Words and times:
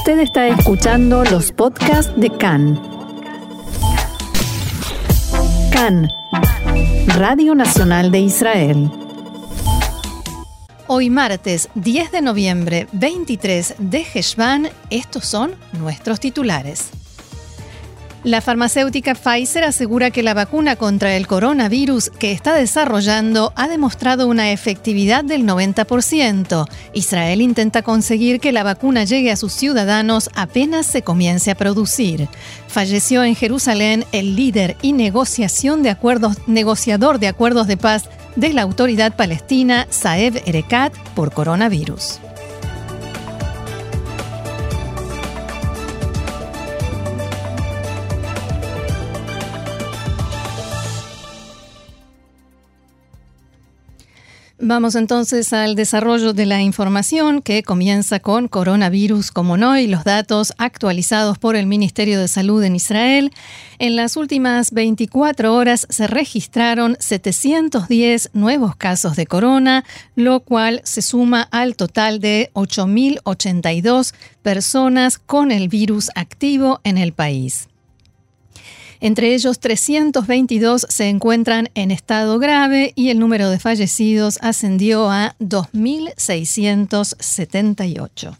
Usted 0.00 0.20
está 0.20 0.48
escuchando 0.48 1.24
los 1.24 1.52
podcasts 1.52 2.10
de 2.16 2.30
CAN. 2.30 2.80
CAN, 5.70 6.08
Radio 7.18 7.54
Nacional 7.54 8.10
de 8.10 8.20
Israel. 8.20 8.90
Hoy 10.86 11.10
martes 11.10 11.68
10 11.74 12.12
de 12.12 12.22
noviembre 12.22 12.88
23 12.92 13.74
de 13.76 14.06
Heshvan, 14.14 14.70
estos 14.88 15.26
son 15.26 15.54
nuestros 15.78 16.18
titulares. 16.18 16.88
La 18.22 18.42
farmacéutica 18.42 19.14
Pfizer 19.14 19.64
asegura 19.64 20.10
que 20.10 20.22
la 20.22 20.34
vacuna 20.34 20.76
contra 20.76 21.16
el 21.16 21.26
coronavirus 21.26 22.10
que 22.10 22.32
está 22.32 22.54
desarrollando 22.54 23.54
ha 23.56 23.66
demostrado 23.66 24.28
una 24.28 24.52
efectividad 24.52 25.24
del 25.24 25.46
90%. 25.46 26.68
Israel 26.92 27.40
intenta 27.40 27.80
conseguir 27.80 28.38
que 28.38 28.52
la 28.52 28.62
vacuna 28.62 29.04
llegue 29.04 29.30
a 29.30 29.36
sus 29.36 29.54
ciudadanos 29.54 30.28
apenas 30.34 30.84
se 30.84 31.00
comience 31.00 31.50
a 31.50 31.54
producir. 31.54 32.28
Falleció 32.68 33.24
en 33.24 33.34
Jerusalén 33.34 34.04
el 34.12 34.36
líder 34.36 34.76
y 34.82 34.92
negociación 34.92 35.82
de 35.82 35.88
acuerdos, 35.88 36.36
negociador 36.46 37.20
de 37.20 37.28
acuerdos 37.28 37.68
de 37.68 37.78
paz 37.78 38.10
de 38.36 38.52
la 38.52 38.60
autoridad 38.60 39.16
palestina, 39.16 39.86
Saeb 39.88 40.42
Erekat, 40.44 40.92
por 41.14 41.32
coronavirus. 41.32 42.20
Vamos 54.62 54.94
entonces 54.94 55.54
al 55.54 55.74
desarrollo 55.74 56.34
de 56.34 56.44
la 56.44 56.60
información 56.60 57.40
que 57.40 57.62
comienza 57.62 58.20
con 58.20 58.46
coronavirus, 58.46 59.30
como 59.30 59.56
no, 59.56 59.78
y 59.78 59.86
los 59.86 60.04
datos 60.04 60.52
actualizados 60.58 61.38
por 61.38 61.56
el 61.56 61.64
Ministerio 61.64 62.20
de 62.20 62.28
Salud 62.28 62.62
en 62.62 62.76
Israel. 62.76 63.32
En 63.78 63.96
las 63.96 64.18
últimas 64.18 64.72
24 64.72 65.54
horas 65.54 65.86
se 65.88 66.06
registraron 66.06 66.98
710 67.00 68.32
nuevos 68.34 68.76
casos 68.76 69.16
de 69.16 69.26
corona, 69.26 69.86
lo 70.14 70.40
cual 70.40 70.82
se 70.84 71.00
suma 71.00 71.48
al 71.50 71.74
total 71.74 72.20
de 72.20 72.50
8.082 72.52 74.12
personas 74.42 75.16
con 75.16 75.52
el 75.52 75.68
virus 75.68 76.10
activo 76.14 76.80
en 76.84 76.98
el 76.98 77.14
país. 77.14 77.69
Entre 79.00 79.34
ellos, 79.34 79.60
322 79.60 80.86
se 80.88 81.08
encuentran 81.08 81.70
en 81.74 81.90
estado 81.90 82.38
grave 82.38 82.92
y 82.94 83.08
el 83.08 83.18
número 83.18 83.48
de 83.48 83.58
fallecidos 83.58 84.38
ascendió 84.42 85.10
a 85.10 85.34
2.678. 85.40 88.36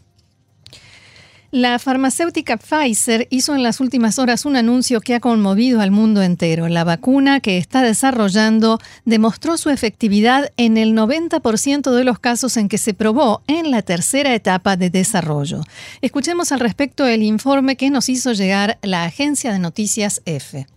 La 1.52 1.80
farmacéutica 1.80 2.58
Pfizer 2.58 3.26
hizo 3.28 3.56
en 3.56 3.64
las 3.64 3.80
últimas 3.80 4.20
horas 4.20 4.44
un 4.44 4.54
anuncio 4.54 5.00
que 5.00 5.16
ha 5.16 5.20
conmovido 5.20 5.80
al 5.80 5.90
mundo 5.90 6.22
entero. 6.22 6.68
La 6.68 6.84
vacuna 6.84 7.40
que 7.40 7.58
está 7.58 7.82
desarrollando 7.82 8.78
demostró 9.04 9.56
su 9.56 9.68
efectividad 9.68 10.52
en 10.56 10.76
el 10.76 10.94
90% 10.94 11.90
de 11.90 12.04
los 12.04 12.20
casos 12.20 12.56
en 12.56 12.68
que 12.68 12.78
se 12.78 12.94
probó 12.94 13.42
en 13.48 13.72
la 13.72 13.82
tercera 13.82 14.32
etapa 14.32 14.76
de 14.76 14.90
desarrollo. 14.90 15.62
Escuchemos 16.02 16.52
al 16.52 16.60
respecto 16.60 17.04
el 17.04 17.24
informe 17.24 17.74
que 17.74 17.90
nos 17.90 18.08
hizo 18.08 18.32
llegar 18.32 18.78
la 18.82 19.02
agencia 19.02 19.52
de 19.52 19.58
noticias 19.58 20.22
EFE. 20.26 20.68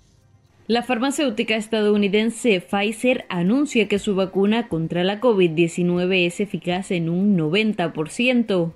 La 0.65 0.81
farmacéutica 0.81 1.55
estadounidense 1.55 2.61
Pfizer 2.61 3.25
anuncia 3.29 3.87
que 3.87 3.99
su 3.99 4.15
vacuna 4.15 4.69
contra 4.69 5.03
la 5.03 5.21
COVID-19 5.21 6.25
es 6.25 6.39
eficaz 6.39 6.89
en 6.89 7.09
un 7.09 7.37
90% 7.37 8.71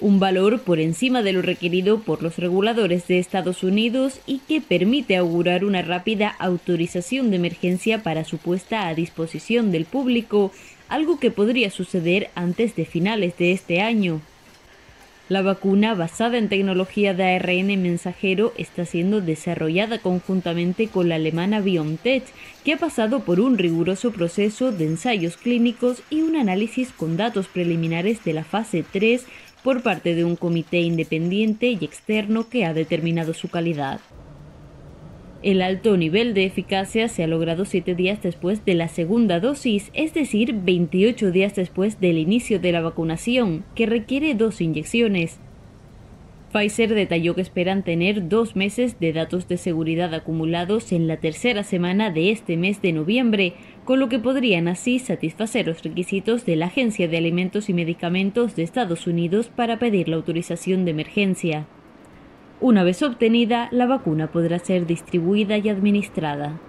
un 0.00 0.20
valor 0.20 0.60
por 0.62 0.80
encima 0.80 1.22
de 1.22 1.32
lo 1.32 1.42
requerido 1.42 2.00
por 2.00 2.22
los 2.22 2.38
reguladores 2.38 3.06
de 3.06 3.18
Estados 3.18 3.62
Unidos 3.62 4.20
y 4.26 4.38
que 4.40 4.60
permite 4.60 5.16
augurar 5.16 5.64
una 5.64 5.82
rápida 5.82 6.34
autorización 6.38 7.30
de 7.30 7.36
emergencia 7.36 8.02
para 8.02 8.24
su 8.24 8.38
puesta 8.38 8.88
a 8.88 8.94
disposición 8.94 9.70
del 9.72 9.84
público, 9.84 10.52
algo 10.88 11.18
que 11.18 11.30
podría 11.30 11.70
suceder 11.70 12.30
antes 12.34 12.74
de 12.76 12.84
finales 12.84 13.36
de 13.38 13.52
este 13.52 13.80
año. 13.80 14.20
La 15.30 15.42
vacuna 15.42 15.94
basada 15.94 16.38
en 16.38 16.48
tecnología 16.48 17.14
de 17.14 17.22
ARN 17.22 17.80
mensajero 17.80 18.52
está 18.58 18.84
siendo 18.84 19.20
desarrollada 19.20 20.00
conjuntamente 20.00 20.88
con 20.88 21.08
la 21.08 21.14
alemana 21.14 21.60
BioNTech, 21.60 22.24
que 22.64 22.72
ha 22.72 22.78
pasado 22.78 23.20
por 23.20 23.38
un 23.38 23.56
riguroso 23.56 24.10
proceso 24.10 24.72
de 24.72 24.86
ensayos 24.86 25.36
clínicos 25.36 26.02
y 26.10 26.22
un 26.22 26.34
análisis 26.34 26.90
con 26.90 27.16
datos 27.16 27.46
preliminares 27.46 28.24
de 28.24 28.32
la 28.32 28.42
fase 28.42 28.84
3 28.90 29.24
por 29.62 29.82
parte 29.82 30.14
de 30.14 30.24
un 30.24 30.36
comité 30.36 30.80
independiente 30.80 31.68
y 31.70 31.84
externo 31.84 32.48
que 32.48 32.64
ha 32.64 32.74
determinado 32.74 33.34
su 33.34 33.48
calidad. 33.48 34.00
El 35.42 35.62
alto 35.62 35.96
nivel 35.96 36.34
de 36.34 36.44
eficacia 36.44 37.08
se 37.08 37.24
ha 37.24 37.26
logrado 37.26 37.64
siete 37.64 37.94
días 37.94 38.22
después 38.22 38.64
de 38.66 38.74
la 38.74 38.88
segunda 38.88 39.40
dosis, 39.40 39.90
es 39.94 40.12
decir, 40.12 40.52
28 40.52 41.30
días 41.30 41.54
después 41.54 41.98
del 41.98 42.18
inicio 42.18 42.60
de 42.60 42.72
la 42.72 42.82
vacunación, 42.82 43.64
que 43.74 43.86
requiere 43.86 44.34
dos 44.34 44.60
inyecciones. 44.60 45.40
Pfizer 46.52 46.94
detalló 46.94 47.36
que 47.36 47.42
esperan 47.42 47.84
tener 47.84 48.28
dos 48.28 48.56
meses 48.56 48.98
de 48.98 49.12
datos 49.12 49.46
de 49.46 49.56
seguridad 49.56 50.12
acumulados 50.14 50.90
en 50.90 51.06
la 51.06 51.18
tercera 51.18 51.62
semana 51.62 52.10
de 52.10 52.32
este 52.32 52.56
mes 52.56 52.82
de 52.82 52.92
noviembre, 52.92 53.54
con 53.84 54.00
lo 54.00 54.08
que 54.08 54.18
podrían 54.18 54.66
así 54.66 54.98
satisfacer 54.98 55.68
los 55.68 55.84
requisitos 55.84 56.44
de 56.44 56.56
la 56.56 56.66
Agencia 56.66 57.06
de 57.06 57.18
Alimentos 57.18 57.68
y 57.68 57.72
Medicamentos 57.72 58.56
de 58.56 58.64
Estados 58.64 59.06
Unidos 59.06 59.48
para 59.48 59.78
pedir 59.78 60.08
la 60.08 60.16
autorización 60.16 60.84
de 60.84 60.90
emergencia. 60.90 61.66
Una 62.60 62.82
vez 62.82 63.00
obtenida, 63.02 63.68
la 63.70 63.86
vacuna 63.86 64.32
podrá 64.32 64.58
ser 64.58 64.86
distribuida 64.86 65.56
y 65.56 65.68
administrada. 65.68 66.60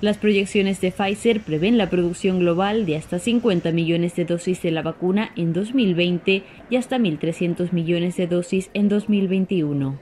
Las 0.00 0.16
proyecciones 0.16 0.80
de 0.80 0.92
Pfizer 0.92 1.40
prevén 1.40 1.76
la 1.76 1.90
producción 1.90 2.38
global 2.38 2.86
de 2.86 2.96
hasta 2.96 3.18
50 3.18 3.70
millones 3.72 4.16
de 4.16 4.24
dosis 4.24 4.62
de 4.62 4.70
la 4.70 4.80
vacuna 4.80 5.30
en 5.36 5.52
2020 5.52 6.42
y 6.70 6.76
hasta 6.76 6.96
1.300 6.96 7.72
millones 7.72 8.16
de 8.16 8.26
dosis 8.26 8.70
en 8.72 8.88
2021. 8.88 10.00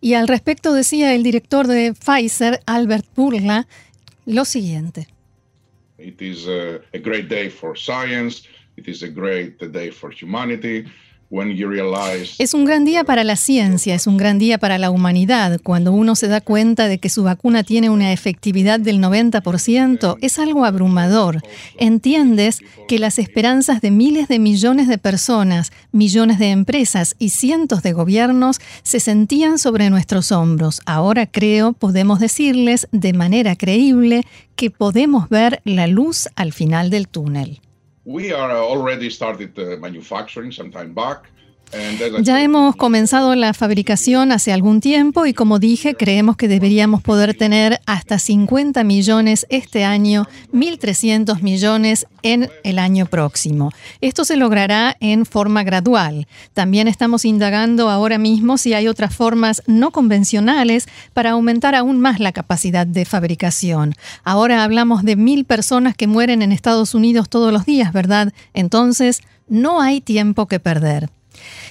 Y 0.00 0.14
al 0.14 0.28
respecto 0.28 0.72
decía 0.72 1.14
el 1.14 1.24
director 1.24 1.66
de 1.66 1.94
Pfizer, 1.94 2.60
Albert 2.66 3.06
Burla, 3.16 3.66
lo 4.24 4.44
siguiente. 4.44 5.08
It 5.98 6.20
is 6.22 6.46
a, 6.46 6.80
a 6.92 6.98
great 6.98 7.28
day 7.28 7.50
for 7.50 7.76
science. 7.76 8.46
It 8.76 8.86
is 8.86 9.02
a 9.02 9.08
great 9.08 9.60
day 9.72 9.90
for 9.90 10.12
humanity. 10.12 10.84
Es 12.38 12.54
un 12.54 12.64
gran 12.64 12.84
día 12.84 13.02
para 13.02 13.24
la 13.24 13.34
ciencia, 13.34 13.96
es 13.96 14.06
un 14.06 14.16
gran 14.16 14.38
día 14.38 14.58
para 14.58 14.78
la 14.78 14.90
humanidad. 14.90 15.60
Cuando 15.62 15.92
uno 15.92 16.14
se 16.14 16.28
da 16.28 16.40
cuenta 16.40 16.86
de 16.86 16.98
que 16.98 17.08
su 17.08 17.24
vacuna 17.24 17.64
tiene 17.64 17.90
una 17.90 18.12
efectividad 18.12 18.78
del 18.78 19.00
90%, 19.00 20.16
es 20.20 20.38
algo 20.38 20.64
abrumador. 20.64 21.42
Entiendes 21.76 22.60
que 22.86 23.00
las 23.00 23.18
esperanzas 23.18 23.80
de 23.80 23.90
miles 23.90 24.28
de 24.28 24.38
millones 24.38 24.86
de 24.86 24.98
personas, 24.98 25.72
millones 25.90 26.38
de 26.38 26.50
empresas 26.50 27.16
y 27.18 27.30
cientos 27.30 27.82
de 27.82 27.92
gobiernos 27.92 28.60
se 28.84 29.00
sentían 29.00 29.58
sobre 29.58 29.90
nuestros 29.90 30.30
hombros. 30.30 30.82
Ahora 30.86 31.26
creo 31.26 31.72
podemos 31.72 32.20
decirles 32.20 32.86
de 32.92 33.12
manera 33.12 33.56
creíble 33.56 34.24
que 34.54 34.70
podemos 34.70 35.28
ver 35.28 35.60
la 35.64 35.88
luz 35.88 36.28
al 36.36 36.52
final 36.52 36.90
del 36.90 37.08
túnel. 37.08 37.60
We 38.04 38.32
are 38.32 38.50
already 38.52 39.10
started 39.10 39.58
uh, 39.58 39.76
manufacturing 39.76 40.52
some 40.52 40.70
time 40.70 40.94
back. 40.94 41.30
Ya 42.22 42.42
hemos 42.42 42.76
comenzado 42.76 43.34
la 43.34 43.54
fabricación 43.54 44.32
hace 44.32 44.52
algún 44.52 44.80
tiempo 44.80 45.26
y 45.26 45.34
como 45.34 45.58
dije, 45.58 45.94
creemos 45.94 46.36
que 46.36 46.48
deberíamos 46.48 47.02
poder 47.02 47.34
tener 47.34 47.80
hasta 47.86 48.18
50 48.18 48.84
millones 48.84 49.46
este 49.50 49.84
año, 49.84 50.26
1.300 50.52 51.40
millones 51.42 52.06
en 52.22 52.50
el 52.62 52.78
año 52.78 53.06
próximo. 53.06 53.70
Esto 54.00 54.24
se 54.24 54.36
logrará 54.36 54.96
en 55.00 55.26
forma 55.26 55.62
gradual. 55.62 56.26
También 56.52 56.88
estamos 56.88 57.24
indagando 57.24 57.90
ahora 57.90 58.18
mismo 58.18 58.58
si 58.58 58.74
hay 58.74 58.88
otras 58.88 59.14
formas 59.14 59.62
no 59.66 59.90
convencionales 59.90 60.88
para 61.12 61.30
aumentar 61.30 61.74
aún 61.74 62.00
más 62.00 62.20
la 62.20 62.32
capacidad 62.32 62.86
de 62.86 63.04
fabricación. 63.04 63.94
Ahora 64.24 64.64
hablamos 64.64 65.04
de 65.04 65.16
mil 65.16 65.44
personas 65.44 65.94
que 65.96 66.06
mueren 66.06 66.42
en 66.42 66.52
Estados 66.52 66.94
Unidos 66.94 67.28
todos 67.28 67.52
los 67.52 67.66
días, 67.66 67.92
¿verdad? 67.92 68.32
Entonces, 68.54 69.22
no 69.48 69.80
hay 69.80 70.00
tiempo 70.00 70.46
que 70.46 70.60
perder. 70.60 71.10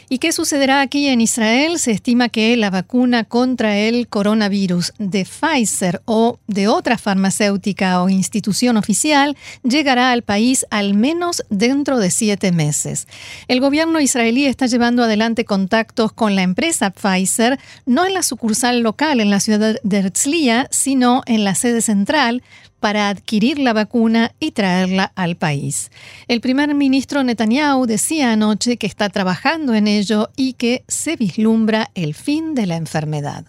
¿Y 0.09 0.19
qué 0.19 0.31
sucederá 0.31 0.81
aquí 0.81 1.07
en 1.07 1.21
Israel? 1.21 1.79
Se 1.79 1.91
estima 1.91 2.29
que 2.29 2.55
la 2.57 2.69
vacuna 2.69 3.23
contra 3.23 3.77
el 3.77 4.07
coronavirus 4.07 4.93
de 4.99 5.25
Pfizer 5.25 6.01
o 6.05 6.39
de 6.47 6.67
otra 6.67 6.97
farmacéutica 6.97 8.01
o 8.01 8.09
institución 8.09 8.77
oficial 8.77 9.37
llegará 9.63 10.11
al 10.11 10.21
país 10.21 10.65
al 10.69 10.93
menos 10.93 11.43
dentro 11.49 11.99
de 11.99 12.11
siete 12.11 12.51
meses. 12.51 13.07
El 13.47 13.59
gobierno 13.59 13.99
israelí 13.99 14.45
está 14.45 14.67
llevando 14.67 15.03
adelante 15.03 15.45
contactos 15.45 16.11
con 16.13 16.35
la 16.35 16.43
empresa 16.43 16.91
Pfizer, 16.91 17.59
no 17.85 18.05
en 18.05 18.13
la 18.13 18.23
sucursal 18.23 18.81
local 18.81 19.19
en 19.19 19.29
la 19.29 19.39
ciudad 19.39 19.77
de 19.83 19.97
Herzliya, 19.97 20.67
sino 20.71 21.23
en 21.25 21.43
la 21.43 21.55
sede 21.55 21.81
central, 21.81 22.43
para 22.83 23.07
adquirir 23.07 23.59
la 23.59 23.71
vacuna 23.71 24.33
y 24.41 24.51
traerla 24.51 25.13
al 25.15 25.37
país. 25.37 25.89
El 26.27 26.41
primer 26.41 26.75
ministro 26.75 27.23
Netanyahu 27.23 27.85
decía 27.85 28.33
anoche 28.33 28.75
que 28.75 28.87
está 28.87 29.07
trabajando 29.07 29.73
en 29.73 29.87
ello 29.87 30.31
y 30.35 30.51
que 30.51 30.83
se 30.89 31.15
vislumbra 31.15 31.91
el 31.95 32.13
fin 32.13 32.55
de 32.55 32.65
la 32.65 32.75
enfermedad. 32.75 33.45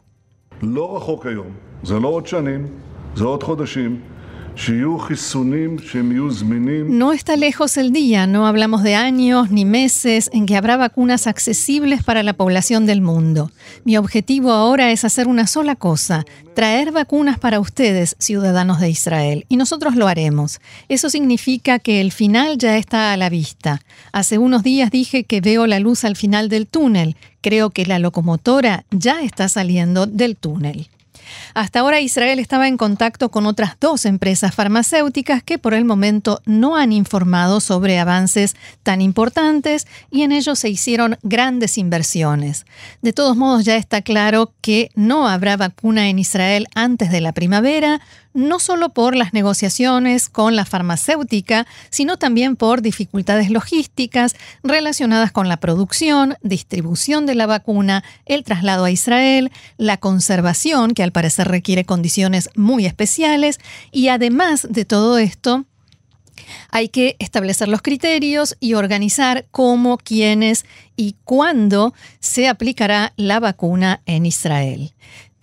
No 6.88 7.12
está 7.12 7.36
lejos 7.36 7.76
el 7.76 7.92
día, 7.92 8.28
no 8.28 8.46
hablamos 8.46 8.84
de 8.84 8.94
años 8.94 9.50
ni 9.50 9.64
meses 9.64 10.30
en 10.32 10.46
que 10.46 10.56
habrá 10.56 10.76
vacunas 10.76 11.26
accesibles 11.26 12.04
para 12.04 12.22
la 12.22 12.34
población 12.34 12.86
del 12.86 13.00
mundo. 13.00 13.50
Mi 13.84 13.96
objetivo 13.96 14.52
ahora 14.52 14.92
es 14.92 15.04
hacer 15.04 15.26
una 15.26 15.48
sola 15.48 15.74
cosa, 15.74 16.24
traer 16.54 16.92
vacunas 16.92 17.38
para 17.38 17.58
ustedes, 17.58 18.14
ciudadanos 18.20 18.78
de 18.78 18.90
Israel, 18.90 19.44
y 19.48 19.56
nosotros 19.56 19.96
lo 19.96 20.06
haremos. 20.06 20.60
Eso 20.88 21.10
significa 21.10 21.80
que 21.80 22.00
el 22.00 22.12
final 22.12 22.56
ya 22.56 22.76
está 22.76 23.12
a 23.12 23.16
la 23.16 23.30
vista. 23.30 23.82
Hace 24.12 24.38
unos 24.38 24.62
días 24.62 24.92
dije 24.92 25.24
que 25.24 25.40
veo 25.40 25.66
la 25.66 25.80
luz 25.80 26.04
al 26.04 26.14
final 26.14 26.48
del 26.48 26.68
túnel. 26.68 27.16
Creo 27.40 27.70
que 27.70 27.86
la 27.86 27.98
locomotora 27.98 28.84
ya 28.92 29.22
está 29.22 29.48
saliendo 29.48 30.06
del 30.06 30.36
túnel. 30.36 30.88
Hasta 31.54 31.80
ahora 31.80 32.00
Israel 32.00 32.38
estaba 32.38 32.68
en 32.68 32.76
contacto 32.76 33.30
con 33.30 33.46
otras 33.46 33.76
dos 33.80 34.04
empresas 34.06 34.54
farmacéuticas 34.54 35.42
que 35.42 35.58
por 35.58 35.74
el 35.74 35.84
momento 35.84 36.40
no 36.44 36.76
han 36.76 36.92
informado 36.92 37.60
sobre 37.60 37.98
avances 37.98 38.56
tan 38.82 39.00
importantes 39.00 39.86
y 40.10 40.22
en 40.22 40.32
ellos 40.32 40.58
se 40.58 40.68
hicieron 40.68 41.18
grandes 41.22 41.78
inversiones. 41.78 42.66
De 43.02 43.12
todos 43.12 43.36
modos 43.36 43.64
ya 43.64 43.76
está 43.76 44.02
claro 44.02 44.52
que 44.60 44.90
no 44.94 45.28
habrá 45.28 45.56
vacuna 45.56 46.08
en 46.08 46.18
Israel 46.18 46.66
antes 46.74 47.10
de 47.10 47.20
la 47.20 47.32
primavera, 47.32 48.00
no 48.34 48.58
solo 48.58 48.90
por 48.90 49.16
las 49.16 49.32
negociaciones 49.32 50.28
con 50.28 50.56
la 50.56 50.64
farmacéutica, 50.64 51.66
sino 51.88 52.18
también 52.18 52.56
por 52.56 52.82
dificultades 52.82 53.48
logísticas 53.50 54.36
relacionadas 54.62 55.32
con 55.32 55.48
la 55.48 55.56
producción, 55.56 56.36
distribución 56.42 57.26
de 57.26 57.36
la 57.36 57.46
vacuna, 57.46 58.04
el 58.26 58.44
traslado 58.44 58.84
a 58.84 58.90
Israel, 58.90 59.50
la 59.78 59.96
conservación, 59.96 60.92
que 60.92 61.02
al 61.02 61.12
parecer 61.12 61.48
requiere 61.48 61.84
condiciones 61.84 62.50
muy 62.56 62.86
especiales, 62.86 63.60
y 63.92 64.08
además 64.08 64.66
de 64.68 64.84
todo 64.84 65.18
esto, 65.18 65.64
hay 66.70 66.88
que 66.88 67.16
establecer 67.20 67.68
los 67.68 67.82
criterios 67.82 68.56
y 68.58 68.74
organizar 68.74 69.46
cómo, 69.52 69.98
quiénes 69.98 70.66
y 70.96 71.14
cuándo 71.24 71.94
se 72.20 72.48
aplicará 72.48 73.12
la 73.16 73.40
vacuna 73.40 74.02
en 74.06 74.26
Israel. 74.26 74.92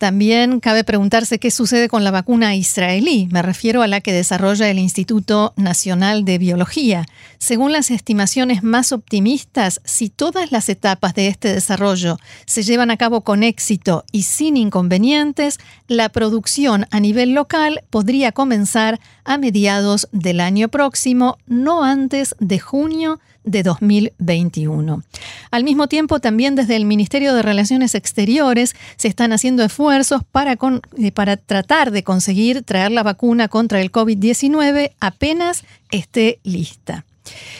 También 0.02 0.58
cabe 0.58 0.82
preguntarse 0.82 1.38
qué 1.38 1.52
sucede 1.52 1.88
con 1.88 2.02
la 2.02 2.10
vacuna 2.10 2.56
israelí. 2.56 3.28
Me 3.30 3.40
refiero 3.40 3.82
a 3.82 3.86
la 3.86 4.00
que 4.00 4.12
desarrolla 4.12 4.68
el 4.68 4.80
Instituto 4.80 5.52
Nacional 5.54 6.24
de 6.24 6.38
Biología. 6.38 7.06
Según 7.38 7.70
las 7.70 7.92
estimaciones 7.92 8.64
más 8.64 8.90
optimistas, 8.90 9.80
si 9.84 10.10
todas 10.10 10.50
las 10.50 10.68
etapas 10.68 11.14
de 11.14 11.28
este 11.28 11.54
desarrollo 11.54 12.18
se 12.46 12.64
llevan 12.64 12.90
a 12.90 12.96
cabo 12.96 13.20
con 13.20 13.44
éxito 13.44 14.04
y 14.10 14.24
sin 14.24 14.56
inconvenientes, 14.56 15.60
la 15.86 16.08
producción 16.08 16.88
a 16.90 16.98
nivel 16.98 17.32
local 17.32 17.84
podría 17.88 18.32
comenzar 18.32 18.98
a 19.24 19.38
mediados 19.38 20.08
del 20.12 20.40
año 20.40 20.68
próximo, 20.68 21.38
no 21.46 21.84
antes 21.84 22.34
de 22.38 22.58
junio 22.58 23.20
de 23.44 23.62
2021. 23.62 25.02
Al 25.50 25.64
mismo 25.64 25.88
tiempo, 25.88 26.20
también 26.20 26.54
desde 26.54 26.76
el 26.76 26.84
Ministerio 26.84 27.34
de 27.34 27.42
Relaciones 27.42 27.94
Exteriores 27.94 28.74
se 28.96 29.08
están 29.08 29.32
haciendo 29.32 29.64
esfuerzos 29.64 30.22
para, 30.24 30.52
eh, 30.52 31.12
para 31.12 31.36
tratar 31.36 31.90
de 31.90 32.04
conseguir 32.04 32.62
traer 32.62 32.92
la 32.92 33.02
vacuna 33.02 33.48
contra 33.48 33.80
el 33.80 33.90
COVID-19 33.90 34.92
apenas 35.00 35.64
esté 35.90 36.38
lista. 36.44 37.04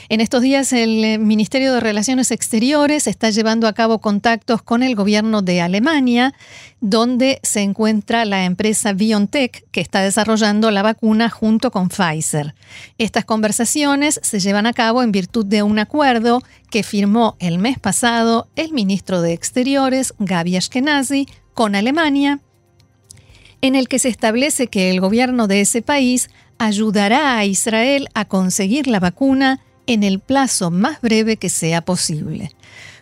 En 0.09 0.21
estos 0.21 0.43
días 0.43 0.73
el 0.73 1.05
eh, 1.05 1.19
Ministerio 1.19 1.73
de 1.73 1.81
Relaciones 1.81 2.31
Exteriores 2.31 3.07
está 3.07 3.31
llevando 3.31 3.67
a 3.67 3.73
cabo 3.73 4.01
contactos 4.01 4.63
con 4.63 4.83
el 4.83 4.95
gobierno 4.95 5.43
de 5.43 5.61
Alemania, 5.61 6.35
donde 6.81 7.39
se 7.43 7.61
encuentra 7.61 8.25
la 8.25 8.45
empresa 8.45 8.93
BioNTech, 8.93 9.65
que 9.71 9.81
está 9.81 10.03
desarrollando 10.03 10.71
la 10.71 10.83
vacuna 10.83 11.31
junto 11.31 11.71
con 11.71 11.89
Pfizer. 11.89 12.55
Estas 12.99 13.25
conversaciones 13.25 14.21
se 14.23 14.41
llevan 14.41 14.67
a 14.67 14.73
cabo 14.73 15.03
en 15.03 15.13
virtud 15.13 15.47
de 15.47 15.63
un 15.63 15.79
acuerdo 15.79 16.43
que 16.71 16.83
firmó 16.83 17.37
el 17.39 17.59
mes 17.59 17.79
pasado 17.79 18.49
el 18.57 18.73
ministro 18.73 19.23
de 19.23 19.33
Exteriores, 19.33 20.15
Gabi 20.19 20.57
Ashkenazi, 20.57 21.29
con 21.55 21.75
Alemania, 21.75 22.41
en 23.61 23.77
el 23.77 23.89
que 23.89 23.99
se 23.99 24.09
establece 24.09 24.67
que 24.67 24.91
el 24.91 25.01
gobierno 25.01 25.47
de 25.47 25.61
ese 25.61 25.83
país 25.83 26.31
ayudará 26.65 27.37
a 27.37 27.45
Israel 27.45 28.09
a 28.15 28.25
conseguir 28.25 28.87
la 28.87 29.01
vacuna 29.01 29.61
en 29.87 30.03
el 30.03 30.21
plazo 30.21 30.71
más 30.71 31.01
breve 31.01 31.37
que 31.37 31.49
sea 31.49 31.85
posible. 31.85 32.51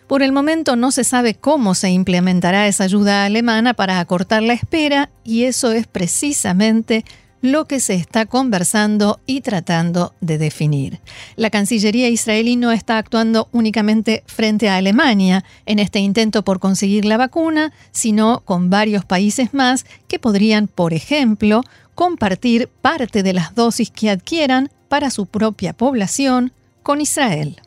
Por 0.07 0.23
el 0.23 0.31
momento 0.31 0.75
no 0.75 0.91
se 0.91 1.03
sabe 1.03 1.35
cómo 1.35 1.75
se 1.75 1.89
implementará 1.89 2.67
esa 2.67 2.83
ayuda 2.83 3.23
alemana 3.23 3.73
para 3.73 3.99
acortar 3.99 4.41
la 4.43 4.53
espera 4.53 5.09
y 5.23 5.43
eso 5.43 5.71
es 5.71 5.87
precisamente 5.87 7.05
lo 7.41 7.65
que 7.65 7.79
se 7.79 7.95
está 7.95 8.25
conversando 8.25 9.19
y 9.25 9.41
tratando 9.41 10.13
de 10.21 10.37
definir. 10.37 10.99
La 11.35 11.49
Cancillería 11.49 12.09
israelí 12.09 12.55
no 12.55 12.71
está 12.71 12.97
actuando 12.97 13.47
únicamente 13.51 14.23
frente 14.27 14.69
a 14.69 14.77
Alemania 14.77 15.43
en 15.65 15.79
este 15.79 15.99
intento 15.99 16.43
por 16.43 16.59
conseguir 16.59 17.05
la 17.05 17.17
vacuna, 17.17 17.73
sino 17.91 18.41
con 18.45 18.69
varios 18.69 19.05
países 19.05 19.53
más 19.53 19.85
que 20.07 20.19
podrían, 20.19 20.67
por 20.67 20.93
ejemplo, 20.93 21.63
compartir 21.95 22.67
parte 22.67 23.23
de 23.23 23.33
las 23.33 23.55
dosis 23.55 23.91
que 23.91 24.09
adquieran 24.09 24.69
para 24.87 25.09
su 25.09 25.25
propia 25.25 25.73
población 25.73 26.53
con 26.83 27.01
Israel. 27.01 27.61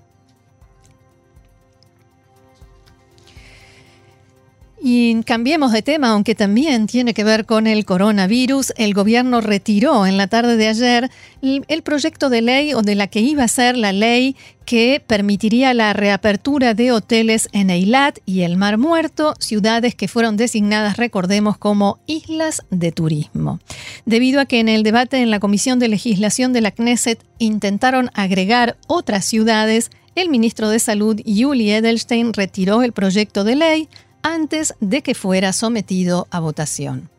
Y 4.87 5.23
cambiemos 5.23 5.73
de 5.73 5.81
tema, 5.81 6.11
aunque 6.11 6.35
también 6.35 6.87
tiene 6.87 7.15
que 7.15 7.25
ver 7.25 7.47
con 7.47 7.67
el 7.67 7.87
coronavirus. 7.87 8.75
El 8.77 8.93
gobierno 8.93 9.41
retiró 9.41 10.05
en 10.05 10.19
la 10.19 10.27
tarde 10.27 10.59
de 10.59 10.69
ayer 10.69 11.11
el 11.41 11.83
proyecto 11.83 12.29
de 12.29 12.43
ley 12.43 12.75
o 12.75 12.83
de 12.83 12.95
la 12.95 13.07
que 13.07 13.21
iba 13.21 13.45
a 13.45 13.49
ser 13.49 13.79
la 13.79 13.95
ley 13.95 14.37
que 14.67 15.03
permitiría 15.07 15.73
la 15.73 15.95
reapertura 15.95 16.75
de 16.75 16.93
hoteles 16.93 17.49
en 17.53 17.71
Eilat 17.71 18.19
y 18.27 18.43
el 18.43 18.59
Mar 18.59 18.77
Muerto, 18.77 19.33
ciudades 19.39 19.95
que 19.95 20.07
fueron 20.07 20.37
designadas, 20.37 20.99
recordemos, 20.99 21.57
como 21.57 21.99
islas 22.07 22.61
de 22.69 22.93
turismo. 22.93 23.61
Debido 24.05 24.39
a 24.39 24.45
que 24.45 24.61
en 24.61 24.69
el 24.69 24.83
debate 24.83 25.17
en 25.23 25.31
la 25.31 25.41
Comisión 25.41 25.79
de 25.79 25.89
Legislación 25.89 26.53
de 26.53 26.61
la 26.61 26.73
Knesset 26.73 27.25
intentaron 27.39 28.11
agregar 28.13 28.77
otras 28.87 29.25
ciudades, 29.25 29.91
el 30.15 30.29
ministro 30.29 30.69
de 30.69 30.79
Salud, 30.79 31.21
Yuli 31.25 31.71
Edelstein, 31.71 32.35
retiró 32.35 32.83
el 32.83 32.93
proyecto 32.93 33.45
de 33.45 33.57
ley 33.57 33.89
antes 34.25 34.75
de 34.81 35.03
que 35.03 35.15
fuera 35.15 35.53
sometido 35.53 36.27
a 36.31 36.41
votación. 36.41 37.11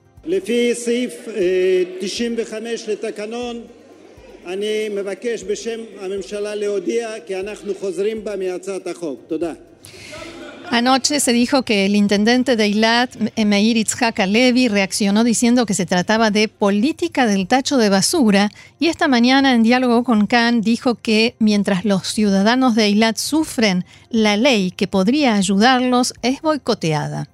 Anoche 10.77 11.21
se 11.21 11.31
dijo 11.31 11.63
que 11.63 11.85
el 11.85 11.95
intendente 11.95 12.57
de 12.57 12.65
Eilat, 12.65 13.15
Meir 13.37 13.77
Itzhak 13.77 14.19
Alevi, 14.19 14.67
reaccionó 14.67 15.23
diciendo 15.23 15.65
que 15.65 15.73
se 15.73 15.85
trataba 15.85 16.31
de 16.31 16.49
política 16.49 17.25
del 17.25 17.47
tacho 17.47 17.77
de 17.77 17.87
basura 17.87 18.49
y 18.77 18.87
esta 18.89 19.07
mañana 19.07 19.53
en 19.53 19.63
diálogo 19.63 20.03
con 20.03 20.27
Khan 20.27 20.59
dijo 20.59 20.95
que 20.95 21.35
mientras 21.39 21.85
los 21.85 22.05
ciudadanos 22.07 22.75
de 22.75 22.87
Eilat 22.87 23.15
sufren, 23.15 23.85
la 24.09 24.35
ley 24.35 24.71
que 24.71 24.89
podría 24.89 25.35
ayudarlos 25.35 26.13
es 26.21 26.41
boicoteada. 26.41 27.29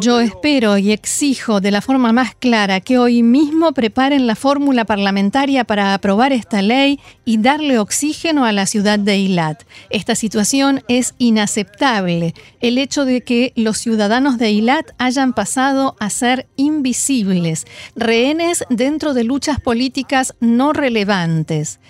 Yo 0.00 0.20
espero 0.20 0.76
y 0.76 0.92
exijo 0.92 1.60
de 1.60 1.70
la 1.70 1.80
forma 1.80 2.12
más 2.12 2.34
clara 2.34 2.80
que 2.80 2.98
hoy 2.98 3.22
mismo 3.22 3.72
preparen 3.72 4.26
la 4.26 4.34
fórmula 4.34 4.84
parlamentaria 4.84 5.64
para 5.64 5.94
aprobar 5.94 6.32
esta 6.32 6.60
ley 6.60 7.00
y 7.24 7.38
darle 7.38 7.78
oxígeno 7.78 8.44
a 8.44 8.52
la 8.52 8.66
ciudad 8.66 8.98
de 8.98 9.12
Eilat. 9.12 9.62
Esta 9.88 10.14
situación 10.14 10.82
es 10.88 11.14
inaceptable. 11.18 12.34
El 12.60 12.76
hecho 12.76 13.06
de 13.06 13.22
que 13.22 13.52
los 13.56 13.78
ciudadanos 13.78 14.36
de 14.36 14.48
Eilat 14.48 14.90
hayan 14.98 15.32
pasado 15.32 15.96
a 15.98 16.10
ser 16.10 16.46
invisibles, 16.56 17.66
rehenes 17.96 18.64
dentro 18.68 19.14
de 19.14 19.24
luchas 19.24 19.60
políticas 19.60 20.34
no 20.40 20.74
relevantes. 20.74 21.80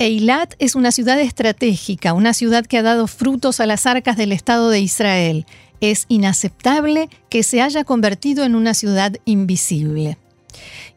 Eilat 0.00 0.54
es 0.60 0.76
una 0.76 0.92
ciudad 0.92 1.18
estratégica, 1.18 2.12
una 2.12 2.32
ciudad 2.32 2.64
que 2.64 2.78
ha 2.78 2.82
dado 2.82 3.08
frutos 3.08 3.58
a 3.58 3.66
las 3.66 3.84
arcas 3.84 4.16
del 4.16 4.30
Estado 4.30 4.70
de 4.70 4.78
Israel. 4.78 5.44
Es 5.80 6.06
inaceptable 6.08 7.08
que 7.28 7.42
se 7.42 7.62
haya 7.62 7.82
convertido 7.82 8.44
en 8.44 8.54
una 8.54 8.74
ciudad 8.74 9.16
invisible. 9.24 10.16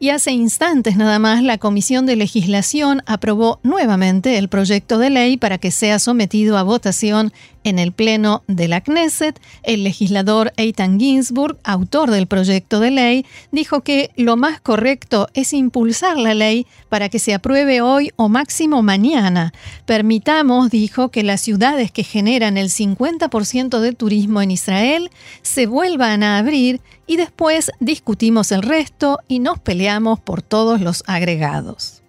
Y 0.02 0.10
hace 0.10 0.32
instantes 0.32 0.96
nada 0.96 1.20
más 1.20 1.44
la 1.44 1.58
Comisión 1.58 2.06
de 2.06 2.16
Legislación 2.16 3.04
aprobó 3.06 3.60
nuevamente 3.62 4.36
el 4.36 4.48
proyecto 4.48 4.98
de 4.98 5.10
ley 5.10 5.36
para 5.36 5.58
que 5.58 5.70
sea 5.70 6.00
sometido 6.00 6.58
a 6.58 6.64
votación 6.64 7.32
en 7.62 7.78
el 7.78 7.92
Pleno 7.92 8.42
de 8.48 8.66
la 8.66 8.80
Knesset, 8.80 9.40
el 9.62 9.84
legislador 9.84 10.52
Eitan 10.56 10.98
Ginsburg, 10.98 11.56
autor 11.62 12.10
del 12.10 12.26
proyecto 12.26 12.80
de 12.80 12.90
ley, 12.90 13.26
dijo 13.52 13.82
que 13.82 14.10
lo 14.16 14.36
más 14.36 14.60
correcto 14.60 15.28
es 15.34 15.52
impulsar 15.52 16.16
la 16.16 16.34
ley 16.34 16.66
para 16.88 17.08
que 17.08 17.20
se 17.20 17.32
apruebe 17.32 17.80
hoy 17.80 18.10
o 18.16 18.28
máximo 18.28 18.82
mañana. 18.82 19.52
Permitamos, 19.86 20.70
dijo, 20.70 21.10
que 21.10 21.22
las 21.22 21.42
ciudades 21.42 21.92
que 21.92 22.02
generan 22.02 22.56
el 22.56 22.70
50% 22.70 23.78
del 23.78 23.94
turismo 23.94 24.42
en 24.42 24.50
Israel 24.50 25.12
se 25.42 25.66
vuelvan 25.66 26.24
a 26.24 26.38
abrir 26.38 26.80
y 27.06 27.16
después 27.16 27.70
discutimos 27.78 28.50
el 28.50 28.62
resto 28.62 29.20
y 29.28 29.38
nos 29.38 29.60
peleamos 29.60 29.91
por 30.20 30.42
todos 30.42 30.80
los 30.80 31.04
agregados. 31.06 32.01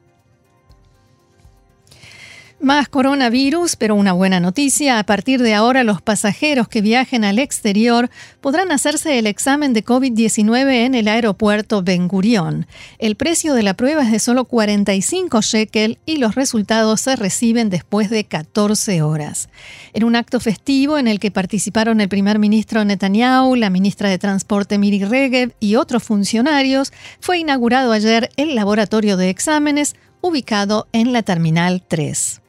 Más 2.63 2.87
coronavirus, 2.87 3.75
pero 3.75 3.93
una 3.93 4.13
buena 4.13 4.39
noticia. 4.39 4.97
A 4.97 5.03
partir 5.03 5.41
de 5.41 5.53
ahora, 5.53 5.83
los 5.83 6.01
pasajeros 6.01 6.69
que 6.69 6.79
viajen 6.79 7.25
al 7.25 7.37
exterior 7.37 8.09
podrán 8.39 8.71
hacerse 8.71 9.19
el 9.19 9.27
examen 9.27 9.73
de 9.73 9.83
COVID-19 9.83 10.85
en 10.85 10.95
el 10.95 11.09
aeropuerto 11.09 11.83
Ben 11.83 12.07
Gurion. 12.07 12.65
El 12.99 13.17
precio 13.17 13.53
de 13.53 13.63
la 13.63 13.73
prueba 13.73 14.03
es 14.03 14.13
de 14.13 14.19
solo 14.19 14.45
45 14.45 15.41
shekel 15.41 15.97
y 16.05 16.19
los 16.19 16.35
resultados 16.35 17.01
se 17.01 17.17
reciben 17.17 17.69
después 17.69 18.09
de 18.09 18.23
14 18.23 19.01
horas. 19.01 19.49
En 19.91 20.05
un 20.05 20.15
acto 20.15 20.39
festivo 20.39 20.97
en 20.97 21.09
el 21.09 21.19
que 21.19 21.31
participaron 21.31 21.99
el 21.99 22.07
primer 22.07 22.39
ministro 22.39 22.85
Netanyahu, 22.85 23.57
la 23.57 23.71
ministra 23.71 24.07
de 24.07 24.19
Transporte 24.19 24.77
Miri 24.77 25.03
Regev 25.03 25.53
y 25.59 25.75
otros 25.75 26.03
funcionarios, 26.03 26.93
fue 27.19 27.39
inaugurado 27.39 27.91
ayer 27.91 28.29
el 28.37 28.55
laboratorio 28.55 29.17
de 29.17 29.29
exámenes 29.29 29.97
ubicado 30.21 30.87
en 30.93 31.11
la 31.11 31.23
Terminal 31.23 31.83
3. 31.85 32.39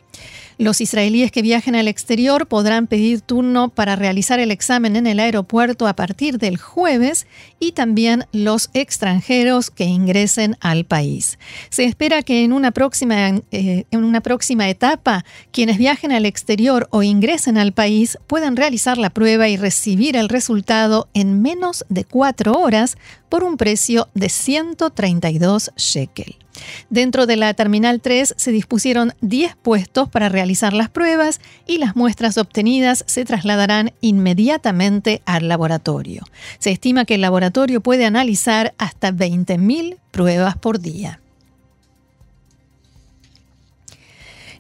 Los 0.57 0.81
israelíes 0.81 1.33
que 1.33 1.43
viajen 1.43 1.75
al 1.75 1.89
exterior 1.89 2.47
podrán 2.47 2.87
pedir 2.87 3.21
turno 3.21 3.71
para 3.71 3.97
realizar 3.97 4.39
el 4.39 4.51
examen 4.51 4.97
en 4.97 5.07
el 5.07 5.19
aeropuerto 5.19 5.87
a 5.87 5.97
partir 5.97 6.39
del 6.39 6.59
jueves 6.59 7.27
y 7.59 7.73
también 7.73 8.27
los 8.33 8.71
extranjeros 8.73 9.71
que 9.71 9.85
ingresen 9.85 10.57
al 10.61 10.85
país. 10.85 11.39
Se 11.71 11.85
espera 11.85 12.23
que 12.23 12.45
en 12.45 12.53
una 12.53 12.71
próxima, 12.71 13.41
eh, 13.51 13.85
en 13.91 14.05
una 14.05 14.21
próxima 14.21 14.69
etapa 14.69 15.25
quienes 15.51 15.79
viajen 15.79 16.13
al 16.13 16.27
exterior 16.27 16.87
o 16.91 17.03
ingresen 17.03 17.59
al 17.59 17.73
país 17.73 18.19
puedan 18.27 18.57
realizar 18.57 18.97
la 18.97 19.11
prueba 19.11 19.49
y 19.49 19.57
recibir 19.57 20.17
el 20.17 20.29
resultado 20.29 21.09
en 21.15 21.43
menos 21.43 21.85
de 21.89 22.05
cuatro 22.05 22.53
horas 22.53 22.97
por 23.29 23.43
un 23.43 23.57
precio 23.57 24.09
de 24.15 24.29
132 24.29 25.73
shekel. 25.77 26.44
Dentro 26.91 27.27
de 27.27 27.37
la 27.37 27.55
Terminal 27.55 28.01
3 28.01 28.35
se 28.37 28.53
dispusieron 28.53 29.13
10 29.21 29.57
puestos 29.57 30.09
para 30.09 30.29
realizar 30.29 30.73
las 30.73 30.89
pruebas 30.89 31.41
y 31.67 31.79
las 31.79 31.97
muestras 31.97 32.39
obtenidas 32.39 33.05
se 33.07 33.25
trasladarán 33.25 33.93
inmediatamente 34.01 35.23
al 35.27 35.49
laboratorio. 35.49 36.25
Se 36.59 36.71
estima 36.71 37.05
que 37.05 37.17
el 37.17 37.21
laboratorio 37.21 37.81
puede 37.81 38.05
analizar 38.05 38.75
hasta 38.79 39.11
20.000 39.13 39.99
pruebas 40.11 40.57
por 40.57 40.81
día. 40.81 41.21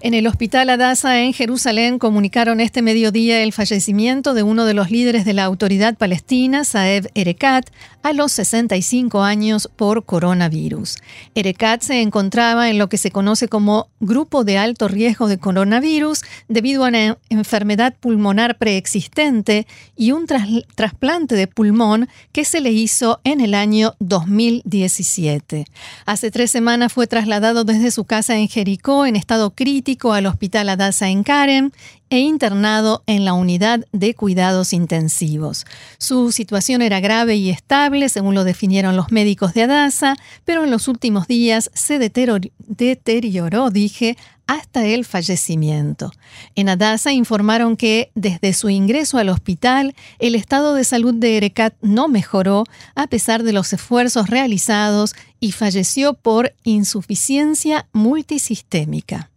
En 0.04 0.12
el 0.12 0.26
Hospital 0.26 0.68
Adasa 0.68 1.20
en 1.20 1.32
Jerusalén 1.32 1.99
comunicaron 1.99 2.61
este 2.61 2.82
mediodía 2.82 3.42
el 3.42 3.54
fallecimiento 3.54 4.34
de 4.34 4.42
uno 4.42 4.66
de 4.66 4.75
los 4.75 4.90
líderes 4.90 5.25
de 5.25 5.32
la 5.32 5.44
autoridad 5.44 5.96
palestina, 5.96 6.64
Saeb 6.64 7.11
Erekat, 7.14 7.70
a 8.02 8.12
los 8.12 8.30
65 8.32 9.23
años 9.23 9.70
por 9.75 10.04
coronavirus. 10.04 10.96
Erekat 11.34 11.80
se 11.80 12.02
encontraba 12.02 12.68
en 12.68 12.76
lo 12.76 12.90
que 12.90 12.99
se 12.99 13.11
conoce 13.11 13.49
como 13.49 13.88
grupo 13.99 14.44
de 14.44 14.58
alto 14.58 14.88
riesgo 14.88 15.26
de 15.26 15.38
coronavirus 15.38 16.20
debido 16.49 16.84
a 16.84 16.88
una 16.88 17.16
enfermedad 17.30 17.94
pulmonar 17.99 18.58
preexistente 18.58 19.66
y 19.96 20.12
un 20.12 20.26
trasplante 20.26 21.34
de 21.34 21.46
pulmón 21.46 22.11
que 22.32 22.44
se 22.44 22.61
le 22.61 22.73
hizo 22.73 23.23
en 23.25 23.40
el 23.40 23.54
año 23.54 23.94
2017. 24.00 25.64
Hace 26.04 26.30
tres 26.30 26.50
semanas 26.50 26.92
fue 26.92 27.06
trasladado 27.06 27.64
desde 27.64 27.90
su 27.90 28.04
casa 28.04 28.37
en 28.37 28.49
Jericó 28.49 29.06
en 29.06 29.16
estado 29.16 29.54
crítico 29.54 29.94
al 30.03 30.27
Hospital 30.27 30.69
Adasa 30.69 31.09
en 31.09 31.23
Karen 31.23 31.73
e 32.11 32.19
internado 32.19 33.03
en 33.07 33.25
la 33.25 33.33
unidad 33.33 33.87
de 33.93 34.15
cuidados 34.15 34.73
intensivos. 34.73 35.65
Su 35.99 36.33
situación 36.33 36.83
era 36.83 37.01
grave 37.01 37.37
y 37.37 37.51
estable, 37.51 38.09
según 38.09 38.35
lo 38.35 38.45
definieron 38.45 38.97
los 38.97 39.11
médicos 39.11 39.55
de 39.55 39.63
Adasa, 39.63 40.17
pero 40.45 40.65
en 40.65 40.71
los 40.71 40.87
últimos 40.89 41.27
días 41.27 41.71
se 41.75 41.99
deterioró, 41.99 43.71
dije, 43.71 44.17
hasta 44.47 44.85
el 44.85 45.05
fallecimiento. 45.05 46.13
En 46.55 46.69
Adasa 46.69 47.13
informaron 47.13 47.77
que 47.77 48.11
desde 48.15 48.53
su 48.53 48.69
ingreso 48.69 49.19
al 49.19 49.31
hospital, 49.31 49.95
el 50.19 50.35
estado 50.35 50.75
de 50.75 50.85
salud 50.85 51.15
de 51.15 51.39
Erekat 51.39 51.75
no 51.81 52.09
mejoró 52.09 52.65
a 52.95 53.07
pesar 53.07 53.43
de 53.43 53.53
los 53.53 53.73
esfuerzos 53.73 54.29
realizados 54.29 55.15
y 55.41 55.53
falleció 55.53 56.15
por 56.15 56.55
insuficiencia 56.63 57.89
multisistémica. 57.93 59.31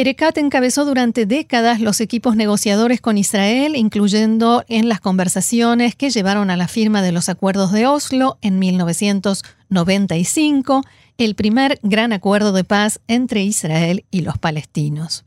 Erekat 0.00 0.38
encabezó 0.38 0.86
durante 0.86 1.26
décadas 1.26 1.78
los 1.78 2.00
equipos 2.00 2.34
negociadores 2.34 3.02
con 3.02 3.18
Israel, 3.18 3.76
incluyendo 3.76 4.64
en 4.66 4.88
las 4.88 4.98
conversaciones 4.98 5.94
que 5.94 6.08
llevaron 6.08 6.48
a 6.48 6.56
la 6.56 6.68
firma 6.68 7.02
de 7.02 7.12
los 7.12 7.28
acuerdos 7.28 7.70
de 7.70 7.86
Oslo 7.86 8.38
en 8.40 8.58
1995, 8.58 10.80
el 11.18 11.34
primer 11.34 11.78
gran 11.82 12.14
acuerdo 12.14 12.52
de 12.52 12.64
paz 12.64 13.00
entre 13.08 13.42
Israel 13.42 14.06
y 14.10 14.22
los 14.22 14.38
palestinos. 14.38 15.26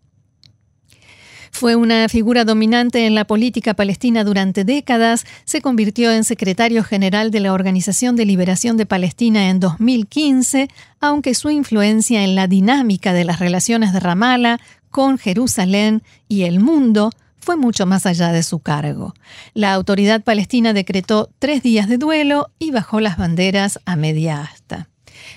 Fue 1.53 1.75
una 1.75 2.09
figura 2.09 2.45
dominante 2.45 3.05
en 3.05 3.13
la 3.13 3.25
política 3.25 3.75
palestina 3.75 4.23
durante 4.23 4.65
décadas, 4.65 5.23
se 5.45 5.61
convirtió 5.61 6.11
en 6.11 6.23
secretario 6.23 6.83
general 6.83 7.29
de 7.29 7.39
la 7.41 7.53
Organización 7.53 8.15
de 8.15 8.25
Liberación 8.25 8.75
de 8.75 8.87
Palestina 8.87 9.49
en 9.49 9.59
2015, 9.59 10.67
aunque 10.99 11.35
su 11.35 11.51
influencia 11.51 12.23
en 12.23 12.33
la 12.33 12.47
dinámica 12.47 13.13
de 13.13 13.23
las 13.23 13.39
relaciones 13.39 13.93
de 13.93 13.99
Ramallah 13.99 14.59
con 14.89 15.19
Jerusalén 15.19 16.01
y 16.27 16.41
el 16.41 16.59
mundo 16.59 17.11
fue 17.37 17.55
mucho 17.55 17.85
más 17.85 18.07
allá 18.07 18.31
de 18.31 18.41
su 18.41 18.57
cargo. 18.57 19.13
La 19.53 19.73
autoridad 19.73 20.23
palestina 20.23 20.73
decretó 20.73 21.29
tres 21.37 21.61
días 21.61 21.87
de 21.87 21.99
duelo 21.99 22.49
y 22.57 22.71
bajó 22.71 22.99
las 22.99 23.15
banderas 23.15 23.79
a 23.85 23.95
media 23.95 24.41
asta. 24.41 24.89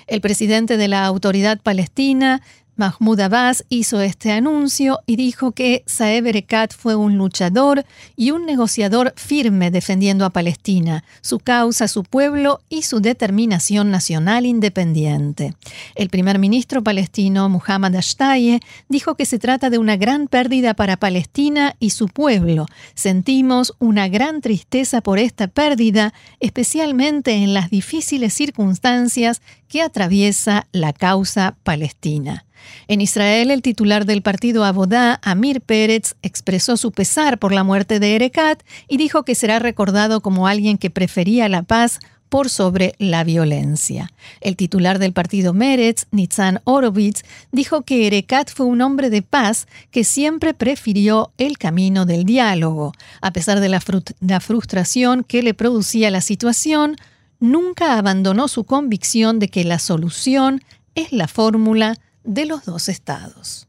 El 0.07 0.21
presidente 0.21 0.77
de 0.77 0.87
la 0.87 1.05
autoridad 1.05 1.59
palestina 1.61 2.41
Mahmoud 2.77 3.19
Abbas 3.19 3.65
hizo 3.69 4.01
este 4.01 4.31
anuncio 4.31 4.99
y 5.07 5.15
dijo 5.15 5.51
que 5.51 5.83
Saeb 5.87 6.27
Erekat 6.27 6.73
fue 6.75 6.95
un 6.95 7.17
luchador 7.17 7.85
y 8.15 8.29
un 8.29 8.45
negociador 8.45 9.13
firme 9.17 9.71
defendiendo 9.71 10.25
a 10.25 10.29
Palestina, 10.29 11.03
su 11.21 11.39
causa, 11.39 11.87
su 11.87 12.03
pueblo 12.03 12.61
y 12.69 12.83
su 12.83 12.99
determinación 12.99 13.89
nacional 13.89 14.45
independiente. 14.45 15.55
El 15.95 16.09
primer 16.09 16.37
ministro 16.37 16.83
palestino 16.83 17.49
Muhammad 17.49 17.95
Ashtaye 17.95 18.59
dijo 18.89 19.15
que 19.15 19.25
se 19.25 19.39
trata 19.39 19.71
de 19.71 19.79
una 19.79 19.97
gran 19.97 20.27
pérdida 20.27 20.75
para 20.75 20.97
Palestina 20.97 21.75
y 21.79 21.89
su 21.89 22.07
pueblo. 22.07 22.67
Sentimos 22.93 23.73
una 23.79 24.07
gran 24.07 24.39
tristeza 24.41 25.01
por 25.01 25.17
esta 25.17 25.47
pérdida, 25.47 26.13
especialmente 26.39 27.31
en 27.31 27.55
las 27.55 27.71
difíciles 27.71 28.35
circunstancias 28.35 29.41
que 29.67 29.81
atraviesa 29.81 30.67
la 30.71 30.93
causa 30.93 31.57
palestina. 31.63 32.46
En 32.87 33.01
Israel, 33.01 33.51
el 33.51 33.61
titular 33.61 34.05
del 34.05 34.21
partido 34.21 34.63
Abodá, 34.63 35.19
Amir 35.23 35.61
Pérez, 35.61 36.15
expresó 36.21 36.77
su 36.77 36.91
pesar 36.91 37.37
por 37.37 37.51
la 37.51 37.63
muerte 37.63 37.99
de 37.99 38.15
Erekat 38.15 38.63
y 38.87 38.97
dijo 38.97 39.23
que 39.23 39.35
será 39.35 39.59
recordado 39.59 40.21
como 40.21 40.47
alguien 40.47 40.77
que 40.77 40.89
prefería 40.89 41.49
la 41.49 41.63
paz 41.63 41.99
por 42.29 42.49
sobre 42.49 42.93
la 42.97 43.23
violencia. 43.23 44.11
El 44.41 44.55
titular 44.55 44.99
del 44.99 45.13
partido 45.13 45.53
Meretz, 45.53 46.05
Nitzan 46.11 46.61
Orovitz, 46.65 47.23
dijo 47.51 47.83
que 47.83 48.07
Erekat 48.07 48.49
fue 48.51 48.65
un 48.65 48.81
hombre 48.81 49.09
de 49.09 49.21
paz 49.21 49.67
que 49.91 50.03
siempre 50.03 50.53
prefirió 50.53 51.31
el 51.37 51.57
camino 51.57 52.05
del 52.05 52.25
diálogo. 52.25 52.93
A 53.21 53.31
pesar 53.31 53.59
de 53.59 53.69
la, 53.69 53.81
la 54.19 54.39
frustración 54.39 55.23
que 55.23 55.43
le 55.43 55.53
producía 55.53 56.11
la 56.11 56.21
situación, 56.21 56.97
nunca 57.39 57.97
abandonó 57.97 58.47
su 58.47 58.63
convicción 58.65 59.39
de 59.39 59.47
que 59.47 59.63
la 59.63 59.79
solución 59.79 60.61
es 60.95 61.11
la 61.11 61.27
fórmula 61.27 61.95
de 62.27 62.45
los 62.45 62.65
dos 62.65 62.89
estados. 62.89 63.66